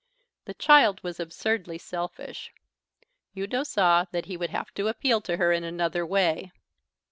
The 0.45 0.55
child 0.55 1.03
was 1.03 1.19
absurdly 1.19 1.77
selfish. 1.77 2.51
Udo 3.37 3.61
saw 3.61 4.05
that 4.05 4.25
he 4.25 4.35
would 4.35 4.49
have 4.49 4.73
to 4.73 4.87
appeal 4.87 5.21
to 5.21 5.37
her 5.37 5.51
in 5.51 5.63
another 5.63 6.03
way. 6.07 6.51